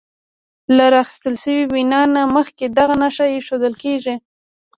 [0.75, 4.15] له راخیستل شوې وینا نه مخکې دغه نښه ایښودل کیږي.